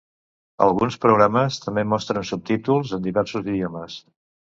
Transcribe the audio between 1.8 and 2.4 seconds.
mostren